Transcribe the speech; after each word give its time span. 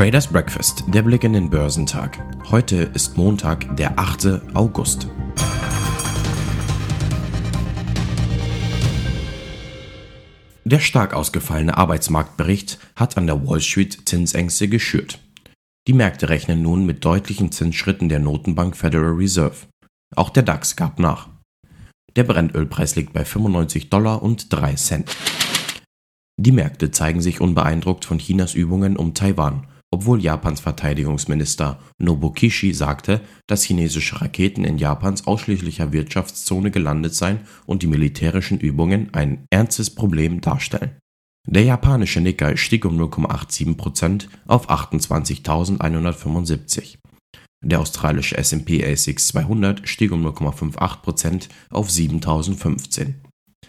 Traders 0.00 0.28
Breakfast, 0.28 0.84
der 0.86 1.02
Blick 1.02 1.24
in 1.24 1.34
den 1.34 1.50
Börsentag. 1.50 2.24
Heute 2.50 2.90
ist 2.94 3.18
Montag, 3.18 3.76
der 3.76 3.98
8. 3.98 4.40
August. 4.54 5.06
Der 10.64 10.78
stark 10.80 11.12
ausgefallene 11.12 11.76
Arbeitsmarktbericht 11.76 12.78
hat 12.96 13.18
an 13.18 13.26
der 13.26 13.46
Wall 13.46 13.60
Street 13.60 14.08
Zinsängste 14.08 14.68
geschürt. 14.68 15.18
Die 15.86 15.92
Märkte 15.92 16.30
rechnen 16.30 16.62
nun 16.62 16.86
mit 16.86 17.04
deutlichen 17.04 17.52
Zinsschritten 17.52 18.08
der 18.08 18.20
Notenbank 18.20 18.78
Federal 18.78 19.12
Reserve. 19.12 19.66
Auch 20.16 20.30
der 20.30 20.44
DAX 20.44 20.76
gab 20.76 20.98
nach. 20.98 21.28
Der 22.16 22.24
Brennölpreis 22.24 22.96
liegt 22.96 23.12
bei 23.12 23.26
95 23.26 23.90
Dollar 23.90 24.22
und 24.22 24.50
3 24.50 24.74
Cent. 24.76 25.14
Die 26.38 26.52
Märkte 26.52 26.90
zeigen 26.90 27.20
sich 27.20 27.42
unbeeindruckt 27.42 28.06
von 28.06 28.16
Chinas 28.16 28.54
Übungen 28.54 28.96
um 28.96 29.12
Taiwan 29.12 29.66
obwohl 29.90 30.22
Japans 30.22 30.60
Verteidigungsminister 30.60 31.80
Nobukishi 31.98 32.72
sagte, 32.72 33.20
dass 33.46 33.64
chinesische 33.64 34.20
Raketen 34.20 34.64
in 34.64 34.78
Japans 34.78 35.26
ausschließlicher 35.26 35.92
Wirtschaftszone 35.92 36.70
gelandet 36.70 37.14
seien 37.14 37.40
und 37.66 37.82
die 37.82 37.88
militärischen 37.88 38.58
Übungen 38.58 39.12
ein 39.12 39.44
ernstes 39.50 39.90
Problem 39.90 40.40
darstellen. 40.40 40.92
Der 41.46 41.64
japanische 41.64 42.20
Nikkei 42.20 42.56
stieg 42.56 42.84
um 42.84 43.00
0,87% 43.00 44.28
auf 44.46 44.68
28.175. 44.70 46.98
Der 47.62 47.80
australische 47.80 48.38
S&P 48.38 48.84
ASX 48.84 49.28
200 49.28 49.88
stieg 49.88 50.12
um 50.12 50.24
0,58% 50.24 51.48
auf 51.70 51.88
7.015. 51.88 53.14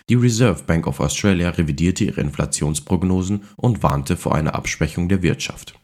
Die 0.09 0.15
Reserve 0.15 0.63
Bank 0.63 0.87
of 0.87 0.99
Australia 0.99 1.49
revidierte 1.49 2.05
ihre 2.05 2.21
Inflationsprognosen 2.21 3.43
und 3.55 3.83
warnte 3.83 4.17
vor 4.17 4.35
einer 4.35 4.55
Abschwächung 4.55 5.07
der 5.09 5.23
Wirtschaft. 5.23 5.80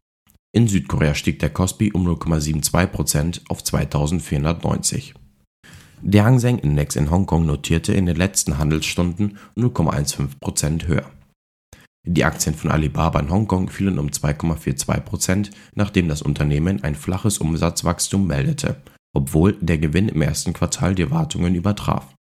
In 0.58 0.67
Südkorea 0.67 1.13
stieg 1.13 1.38
der 1.38 1.52
Kospi 1.52 1.91
um 1.91 2.08
0,72% 2.08 3.41
auf 3.47 3.63
2490. 3.63 5.14
Der 6.02 6.25
Hang 6.25 6.39
Seng 6.39 6.58
Index 6.58 6.95
in 6.95 7.11
Hongkong 7.11 7.45
notierte 7.45 7.94
in 7.94 8.08
den 8.08 8.16
letzten 8.16 8.58
Handelsstunden 8.58 9.38
0,15% 9.55 10.88
höher. 10.88 11.11
Die 12.08 12.25
Aktien 12.25 12.55
von 12.55 12.72
Alibaba 12.72 13.19
in 13.19 13.30
Hongkong 13.30 13.69
fielen 13.69 13.99
um 13.99 14.08
2,42%, 14.08 15.52
nachdem 15.75 16.08
das 16.08 16.23
Unternehmen 16.23 16.83
ein 16.83 16.95
flaches 16.95 17.38
Umsatzwachstum 17.38 18.25
meldete, 18.25 18.81
obwohl 19.14 19.53
der 19.61 19.77
Gewinn 19.77 20.09
im 20.09 20.23
ersten 20.23 20.53
Quartal 20.53 20.95
die 20.95 21.03
Erwartungen 21.03 21.53
übertraf. 21.53 22.16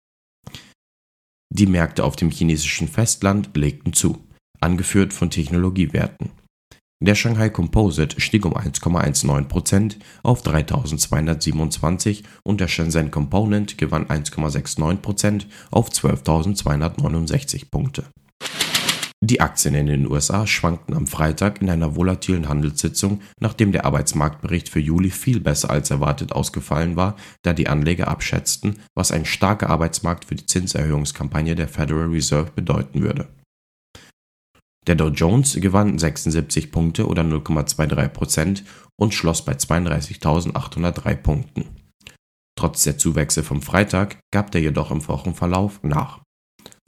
Die 1.51 1.65
Märkte 1.65 2.03
auf 2.03 2.15
dem 2.15 2.29
chinesischen 2.29 2.87
Festland 2.87 3.57
legten 3.57 3.93
zu, 3.93 4.23
angeführt 4.61 5.11
von 5.11 5.31
Technologiewerten. 5.31 6.36
Der 6.99 7.13
Shanghai 7.13 7.49
Composite 7.49 8.19
stieg 8.19 8.43
um 8.43 8.55
1,19% 8.55 9.97
auf 10.23 10.41
3227 10.41 12.23
und 12.43 12.59
der 12.59 12.67
Shenzhen 12.67 13.11
Component 13.11 13.77
gewann 13.77 14.07
1,69% 14.07 15.45
auf 15.69 15.89
12.269 15.89 17.69
Punkte. 17.69 18.05
Die 19.21 19.41
Aktien 19.41 19.75
in 19.75 19.85
den 19.85 20.09
USA 20.09 20.47
schwankten 20.47 20.95
am 20.95 21.05
Freitag 21.05 21.61
in 21.61 21.69
einer 21.69 21.95
volatilen 21.95 22.49
Handelssitzung, 22.49 23.21
nachdem 23.39 23.71
der 23.71 23.85
Arbeitsmarktbericht 23.85 24.69
für 24.69 24.79
Juli 24.79 25.11
viel 25.11 25.39
besser 25.39 25.69
als 25.69 25.91
erwartet 25.91 26.31
ausgefallen 26.31 26.95
war, 26.95 27.15
da 27.43 27.53
die 27.53 27.67
Anleger 27.67 28.07
abschätzten, 28.07 28.79
was 28.95 29.11
ein 29.11 29.25
starker 29.25 29.69
Arbeitsmarkt 29.69 30.25
für 30.25 30.35
die 30.35 30.45
Zinserhöhungskampagne 30.45 31.55
der 31.55 31.67
Federal 31.67 32.07
Reserve 32.07 32.51
bedeuten 32.55 33.01
würde 33.01 33.27
der 34.87 34.95
Dow 34.95 35.09
Jones 35.09 35.55
gewann 35.59 35.99
76 35.99 36.71
Punkte 36.71 37.07
oder 37.07 37.23
0,23% 37.23 38.63
und 38.95 39.13
schloss 39.13 39.43
bei 39.43 39.53
32.803 39.53 41.15
Punkten. 41.15 41.65
Trotz 42.57 42.83
der 42.83 42.97
Zuwächse 42.97 43.43
vom 43.43 43.61
Freitag 43.61 44.19
gab 44.31 44.51
der 44.51 44.61
jedoch 44.61 44.89
im 44.89 45.07
Wochenverlauf 45.07 45.83
nach. 45.83 46.21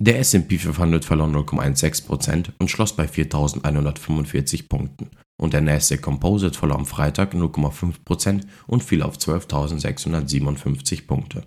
Der 0.01 0.19
S&P 0.19 0.57
500 0.57 1.03
verlor 1.03 1.27
0,16% 1.27 2.53
und 2.57 2.71
schloss 2.71 2.95
bei 2.95 3.05
4.145 3.05 4.69
Punkten 4.69 5.09
und 5.39 5.53
der 5.53 5.61
Nasdaq 5.61 6.01
Composite 6.01 6.57
verlor 6.57 6.77
am 6.77 6.85
Freitag 6.85 7.33
0,5% 7.33 8.45
und 8.67 8.83
fiel 8.83 9.03
auf 9.03 9.17
12.657 9.17 11.05
Punkte. 11.05 11.45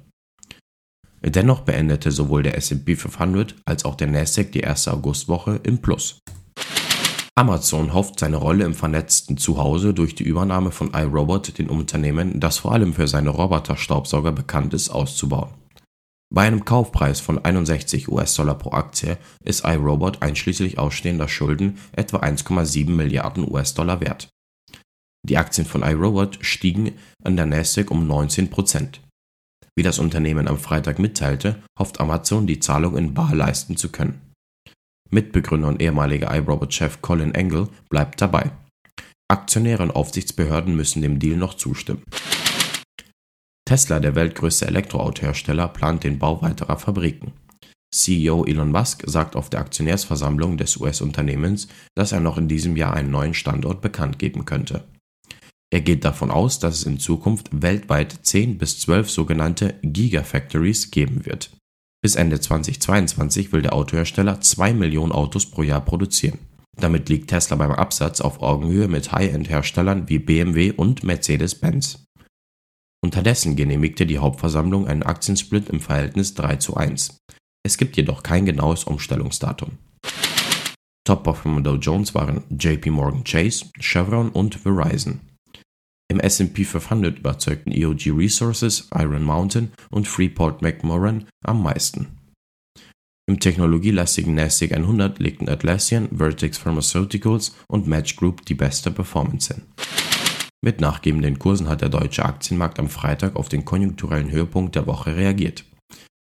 Dennoch 1.24 1.60
beendete 1.60 2.10
sowohl 2.10 2.42
der 2.42 2.56
S&P 2.56 2.96
500 2.96 3.54
als 3.64 3.84
auch 3.84 3.94
der 3.94 4.08
Nasdaq 4.08 4.52
die 4.52 4.60
erste 4.60 4.92
Augustwoche 4.92 5.60
im 5.62 5.78
Plus. 5.78 6.18
Amazon 7.42 7.92
hofft, 7.92 8.20
seine 8.20 8.36
Rolle 8.36 8.64
im 8.64 8.72
vernetzten 8.72 9.36
Zuhause 9.36 9.92
durch 9.92 10.14
die 10.14 10.22
Übernahme 10.22 10.70
von 10.70 10.94
iRobot, 10.94 11.58
dem 11.58 11.70
Unternehmen, 11.70 12.38
das 12.38 12.58
vor 12.58 12.70
allem 12.70 12.94
für 12.94 13.08
seine 13.08 13.30
Roboter-Staubsauger 13.30 14.30
bekannt 14.30 14.74
ist, 14.74 14.90
auszubauen. 14.90 15.50
Bei 16.32 16.42
einem 16.42 16.64
Kaufpreis 16.64 17.18
von 17.18 17.44
61 17.44 18.06
US-Dollar 18.06 18.54
pro 18.54 18.70
Aktie 18.70 19.18
ist 19.44 19.64
iRobot 19.64 20.22
einschließlich 20.22 20.78
ausstehender 20.78 21.26
Schulden 21.26 21.78
etwa 21.90 22.18
1,7 22.18 22.90
Milliarden 22.90 23.50
US-Dollar 23.50 24.00
wert. 24.00 24.28
Die 25.28 25.36
Aktien 25.36 25.66
von 25.66 25.82
iRobot 25.82 26.38
stiegen 26.42 26.92
an 27.24 27.34
der 27.34 27.46
Nasdaq 27.46 27.90
um 27.90 28.06
19 28.06 28.50
Prozent. 28.50 29.00
Wie 29.74 29.82
das 29.82 29.98
Unternehmen 29.98 30.46
am 30.46 30.58
Freitag 30.58 31.00
mitteilte, 31.00 31.60
hofft 31.76 31.98
Amazon, 31.98 32.46
die 32.46 32.60
Zahlung 32.60 32.96
in 32.96 33.14
bar 33.14 33.34
leisten 33.34 33.76
zu 33.76 33.88
können. 33.88 34.31
Mitbegründer 35.12 35.68
und 35.68 35.80
ehemaliger 35.80 36.34
iRobot-Chef 36.34 37.02
Colin 37.02 37.34
Engel 37.34 37.68
bleibt 37.88 38.20
dabei. 38.20 38.50
Aktionäre 39.30 39.82
und 39.82 39.92
Aufsichtsbehörden 39.92 40.74
müssen 40.74 41.02
dem 41.02 41.18
Deal 41.18 41.36
noch 41.36 41.54
zustimmen. 41.54 42.02
Tesla, 43.64 44.00
der 44.00 44.14
weltgrößte 44.14 44.66
Elektroautohersteller, 44.66 45.68
plant 45.68 46.04
den 46.04 46.18
Bau 46.18 46.42
weiterer 46.42 46.78
Fabriken. 46.78 47.32
CEO 47.94 48.44
Elon 48.46 48.70
Musk 48.72 49.04
sagt 49.06 49.36
auf 49.36 49.50
der 49.50 49.60
Aktionärsversammlung 49.60 50.56
des 50.56 50.78
US-Unternehmens, 50.78 51.68
dass 51.94 52.12
er 52.12 52.20
noch 52.20 52.38
in 52.38 52.48
diesem 52.48 52.76
Jahr 52.76 52.94
einen 52.94 53.10
neuen 53.10 53.34
Standort 53.34 53.82
bekannt 53.82 54.18
geben 54.18 54.46
könnte. 54.46 54.84
Er 55.70 55.80
geht 55.80 56.04
davon 56.04 56.30
aus, 56.30 56.58
dass 56.58 56.80
es 56.80 56.84
in 56.84 56.98
Zukunft 56.98 57.48
weltweit 57.52 58.18
10 58.22 58.58
bis 58.58 58.80
12 58.80 59.10
sogenannte 59.10 59.74
Gigafactories 59.82 60.90
geben 60.90 61.24
wird. 61.24 61.50
Bis 62.02 62.16
Ende 62.16 62.40
2022 62.40 63.52
will 63.52 63.62
der 63.62 63.74
Autohersteller 63.74 64.40
2 64.40 64.74
Millionen 64.74 65.12
Autos 65.12 65.46
pro 65.46 65.62
Jahr 65.62 65.80
produzieren. 65.80 66.40
Damit 66.76 67.08
liegt 67.08 67.30
Tesla 67.30 67.54
beim 67.56 67.70
Absatz 67.70 68.20
auf 68.20 68.42
Augenhöhe 68.42 68.88
mit 68.88 69.12
High-End-Herstellern 69.12 70.08
wie 70.08 70.18
BMW 70.18 70.72
und 70.72 71.04
Mercedes-Benz. 71.04 72.04
Unterdessen 73.04 73.54
genehmigte 73.54 74.04
die 74.04 74.18
Hauptversammlung 74.18 74.88
einen 74.88 75.04
Aktiensplit 75.04 75.68
im 75.68 75.80
Verhältnis 75.80 76.34
3 76.34 76.56
zu 76.56 76.76
1. 76.76 77.18
Es 77.64 77.76
gibt 77.76 77.96
jedoch 77.96 78.24
kein 78.24 78.46
genaues 78.46 78.82
Umstellungsdatum. 78.84 79.78
Top-Performer 81.04 81.60
Dow 81.60 81.76
Jones 81.76 82.14
waren 82.14 82.42
JP 82.50 82.90
Morgan 82.90 83.24
Chase, 83.24 83.66
Chevron 83.78 84.30
und 84.30 84.56
Verizon. 84.56 85.20
Im 86.12 86.20
S&P 86.20 86.64
500 86.64 87.20
überzeugten 87.20 87.72
EOG 87.72 88.08
Resources, 88.08 88.90
Iron 88.94 89.22
Mountain 89.22 89.72
und 89.90 90.06
Freeport 90.06 90.60
McMoran 90.60 91.24
am 91.42 91.62
meisten. 91.62 92.18
Im 93.26 93.40
technologielastigen 93.40 94.34
NASDAQ 94.34 94.72
100 94.72 95.20
legten 95.20 95.48
Atlassian, 95.48 96.10
Vertex 96.14 96.58
Pharmaceuticals 96.58 97.56
und 97.66 97.86
Match 97.86 98.16
Group 98.16 98.44
die 98.44 98.52
beste 98.52 98.90
Performance 98.90 99.54
hin. 99.54 99.62
Mit 100.60 100.82
nachgebenden 100.82 101.38
Kursen 101.38 101.70
hat 101.70 101.80
der 101.80 101.88
deutsche 101.88 102.26
Aktienmarkt 102.26 102.78
am 102.78 102.90
Freitag 102.90 103.34
auf 103.34 103.48
den 103.48 103.64
konjunkturellen 103.64 104.30
Höhepunkt 104.30 104.74
der 104.74 104.86
Woche 104.86 105.16
reagiert. 105.16 105.64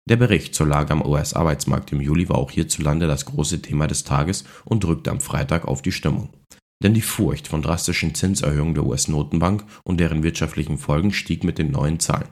Der 0.09 0.17
Bericht 0.17 0.55
zur 0.55 0.67
Lage 0.67 0.91
am 0.91 1.05
US-Arbeitsmarkt 1.05 1.93
im 1.93 2.01
Juli 2.01 2.27
war 2.27 2.37
auch 2.37 2.51
hierzulande 2.51 3.07
das 3.07 3.23
große 3.23 3.61
Thema 3.61 3.87
des 3.87 4.03
Tages 4.03 4.43
und 4.65 4.83
drückte 4.83 5.09
am 5.09 5.21
Freitag 5.21 5.69
auf 5.69 5.81
die 5.81 5.93
Stimmung. 5.93 6.33
Denn 6.81 6.93
die 6.93 7.01
Furcht 7.01 7.47
von 7.47 7.61
drastischen 7.61 8.15
Zinserhöhungen 8.15 8.73
der 8.73 8.85
US-Notenbank 8.85 9.65
und 9.83 9.99
deren 9.99 10.23
wirtschaftlichen 10.23 10.77
Folgen 10.77 11.11
stieg 11.11 11.43
mit 11.43 11.57
den 11.57 11.71
neuen 11.71 11.99
Zahlen. 11.99 12.29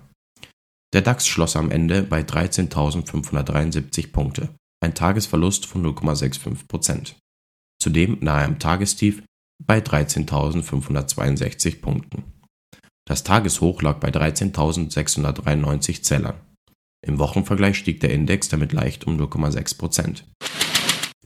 Der 0.93 1.01
DAX 1.01 1.27
schloss 1.27 1.57
am 1.57 1.69
Ende 1.69 2.03
bei 2.03 2.21
13.573 2.21 4.11
Punkte, 4.11 4.49
ein 4.81 4.95
Tagesverlust 4.95 5.65
von 5.65 5.85
0,65% 5.85 7.15
Zudem 7.79 8.17
nahe 8.21 8.45
am 8.45 8.59
Tagestief 8.59 9.23
bei 9.63 9.79
13.562 9.79 11.81
Punkten. 11.81 12.23
Das 13.07 13.23
Tageshoch 13.23 13.81
lag 13.81 13.99
bei 13.99 14.09
13.693 14.09 16.01
Zählern. 16.01 16.35
Im 17.05 17.19
Wochenvergleich 17.19 17.77
stieg 17.77 18.01
der 18.01 18.11
Index 18.11 18.49
damit 18.49 18.73
leicht 18.73 19.05
um 19.05 19.17
0,6 19.17 20.23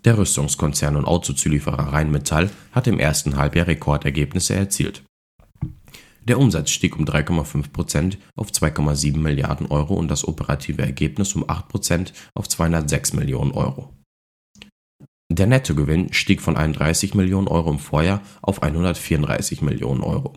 der 0.06 0.18
Rüstungskonzern 0.18 0.95
und 0.95 1.06
Autozulieferer 1.06 1.94
Rheinmetall 1.94 2.50
hat 2.71 2.88
im 2.88 3.00
ersten 3.00 3.38
Halbjahr 3.38 3.68
Rekordergebnisse 3.68 4.56
erzielt. 4.56 5.03
Der 6.24 6.39
Umsatz 6.39 6.69
stieg 6.69 6.98
um 6.98 7.06
3,5% 7.06 8.18
auf 8.36 8.51
2,7 8.51 9.18
Milliarden 9.18 9.68
Euro 9.68 9.95
und 9.95 10.07
das 10.07 10.27
operative 10.27 10.81
Ergebnis 10.83 11.36
um 11.36 11.45
8% 11.45 12.13
auf 12.36 12.48
206 12.48 13.13
Millionen 13.13 13.51
Euro. 13.51 13.92
Der 15.31 15.48
Nettogewinn 15.48 16.13
stieg 16.13 16.42
von 16.42 16.57
31 16.57 17.15
Millionen 17.15 17.47
Euro 17.47 17.71
im 17.71 17.80
Vorjahr 17.80 18.21
auf 18.42 18.62
134 18.62 19.62
Millionen 19.62 20.01
Euro. 20.01 20.33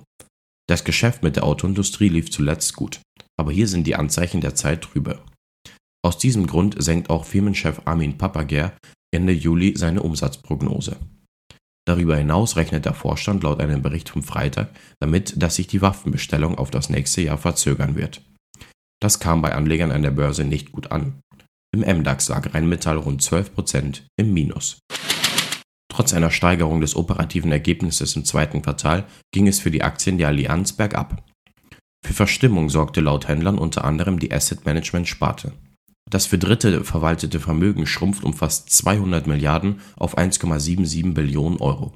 Das 0.69 0.84
Geschäft 0.84 1.22
mit 1.22 1.37
der 1.37 1.44
Autoindustrie 1.44 2.08
lief 2.08 2.31
zuletzt 2.31 2.76
gut, 2.76 3.00
aber 3.37 3.52
hier 3.52 3.69
sind 3.69 3.87
die 3.87 3.96
Anzeichen 3.96 4.40
der 4.40 4.55
Zeit 4.55 4.82
trübe. 4.82 5.20
Aus 6.02 6.17
diesem 6.17 6.46
Grund 6.46 6.76
senkt 6.82 7.10
auch 7.10 7.25
Firmenchef 7.25 7.82
Armin 7.87 8.17
Papager 8.17 8.72
Ende 9.14 9.32
Juli 9.32 9.75
seine 9.76 10.02
Umsatzprognose. 10.02 10.96
Darüber 11.87 12.16
hinaus 12.16 12.56
rechnet 12.56 12.87
der 12.87 12.94
Vorstand 12.94 13.43
laut 13.43 13.61
einem 13.61 13.82
Bericht 13.82 14.08
vom 14.08 14.22
Freitag 14.22 14.70
damit, 15.00 15.34
dass 15.37 15.56
sich 15.56 15.66
die 15.66 15.82
Waffenbestellung 15.82 16.56
auf 16.56 16.70
das 16.70 16.88
nächste 16.88 17.22
Jahr 17.22 17.38
verzögern 17.38 17.94
wird. 17.94 18.22
Das 19.00 19.20
kam 19.20 19.43
bei 19.43 19.55
Anlegern 19.55 19.93
an 19.93 20.02
der 20.02 20.11
Börse 20.11 20.44
nicht 20.44 20.72
gut 20.72 20.93
an. 20.93 21.20
Im 21.75 21.81
MDAX 21.81 22.28
lag 22.28 22.55
Rheinmetall 22.55 22.96
rund 22.96 23.20
12% 23.20 24.02
im 24.16 24.32
Minus. 24.32 24.78
Trotz 25.93 26.14
einer 26.14 26.31
Steigerung 26.31 26.81
des 26.81 26.96
operativen 26.96 27.52
Ergebnisses 27.52 28.17
im 28.17 28.25
zweiten 28.25 28.62
Quartal 28.62 29.05
ging 29.32 29.46
es 29.46 29.60
für 29.60 29.70
die 29.70 29.82
Aktien 29.82 30.19
der 30.19 30.28
Allianz 30.28 30.72
bergab. 30.72 31.22
Für 32.05 32.14
Verstimmung 32.14 32.70
sorgte 32.70 33.00
laut 33.00 33.28
Händlern 33.28 33.58
unter 33.58 33.84
anderem 33.84 34.19
die 34.19 34.32
Asset 34.32 34.64
Management 34.64 35.06
Sparte. 35.06 35.52
Das 36.11 36.27
für 36.27 36.39
Dritte 36.39 36.85
verwaltete 36.85 37.41
Vermögen 37.41 37.87
schrumpft 37.87 38.25
um 38.25 38.35
fast 38.35 38.71
200 38.71 39.27
Milliarden 39.27 39.81
auf 39.97 40.19
1,77 40.19 41.15
Billionen 41.15 41.61
Euro. 41.61 41.93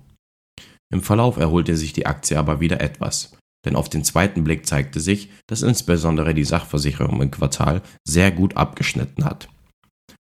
Im 0.92 1.02
Verlauf 1.02 1.36
erholte 1.36 1.76
sich 1.76 1.92
die 1.92 2.06
Aktie 2.06 2.38
aber 2.38 2.60
wieder 2.60 2.80
etwas, 2.80 3.36
denn 3.66 3.76
auf 3.76 3.88
den 3.88 4.04
zweiten 4.04 4.44
Blick 4.44 4.66
zeigte 4.66 5.00
sich, 5.00 5.30
dass 5.46 5.62
insbesondere 5.62 6.32
die 6.34 6.44
Sachversicherung 6.44 7.20
im 7.20 7.30
Quartal 7.30 7.82
sehr 8.06 8.30
gut 8.30 8.56
abgeschnitten 8.56 9.24
hat. 9.24 9.48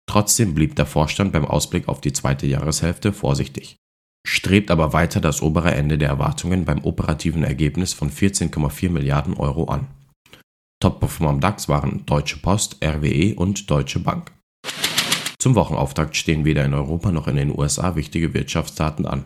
Trotzdem 0.08 0.54
blieb 0.54 0.76
der 0.76 0.86
Vorstand 0.86 1.32
beim 1.32 1.46
Ausblick 1.46 1.88
auf 1.88 2.02
die 2.02 2.14
zweite 2.14 2.46
Jahreshälfte 2.46 3.14
vorsichtig, 3.14 3.78
strebt 4.28 4.70
aber 4.70 4.94
weiter 4.94 5.22
das 5.22 5.42
obere 5.42 5.74
Ende 5.74 5.98
der 5.98 6.10
Erwartungen 6.10 6.66
beim 6.66 6.84
operativen 6.84 7.44
Ergebnis 7.44 7.94
von 7.94 8.12
14,4 8.12 8.90
Milliarden 8.90 9.34
Euro 9.36 9.66
an. 9.66 9.88
Top-Performer 10.82 11.30
am 11.30 11.40
DAX 11.40 11.70
waren 11.70 12.06
Deutsche 12.06 12.38
Post, 12.38 12.78
RWE 12.84 13.36
und 13.36 13.70
Deutsche 13.70 14.00
Bank. 14.00 14.34
Zum 15.40 15.56
Wochenauftakt 15.56 16.18
stehen 16.18 16.44
weder 16.44 16.66
in 16.66 16.74
Europa 16.74 17.12
noch 17.12 17.28
in 17.28 17.38
den 17.38 17.58
USA 17.58 17.96
wichtige 17.96 18.34
Wirtschaftsdaten 18.34 19.06
an. 19.06 19.24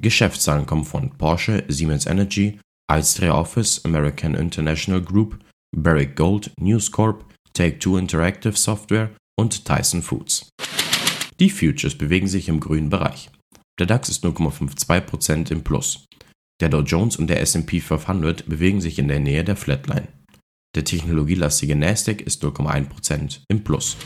Geschäftszahlen 0.00 0.66
kommen 0.66 0.84
von 0.84 1.10
Porsche, 1.10 1.64
Siemens 1.68 2.06
Energy, 2.06 2.58
Alstria 2.88 3.34
Office, 3.34 3.84
American 3.84 4.34
International 4.34 5.02
Group, 5.02 5.38
Barrick 5.76 6.16
Gold, 6.16 6.50
News 6.58 6.90
Corp, 6.90 7.24
Take-Two 7.52 7.98
Interactive 7.98 8.56
Software 8.56 9.10
und 9.38 9.64
Tyson 9.64 10.02
Foods. 10.02 10.48
Die 11.38 11.50
Futures 11.50 11.96
bewegen 11.96 12.28
sich 12.28 12.48
im 12.48 12.60
grünen 12.60 12.90
Bereich. 12.90 13.30
Der 13.78 13.86
DAX 13.86 14.08
ist 14.08 14.24
0,52% 14.24 15.50
im 15.50 15.62
Plus. 15.62 16.06
Der 16.60 16.68
Dow 16.68 16.82
Jones 16.82 17.16
und 17.16 17.28
der 17.28 17.40
S&P 17.40 17.80
500 17.80 18.46
bewegen 18.46 18.80
sich 18.80 18.98
in 18.98 19.08
der 19.08 19.20
Nähe 19.20 19.42
der 19.42 19.56
Flatline. 19.56 20.08
Der 20.76 20.84
technologielastige 20.84 21.74
Nasdaq 21.74 22.20
ist 22.20 22.44
0,1% 22.44 23.40
im 23.48 23.64
Plus. 23.64 23.96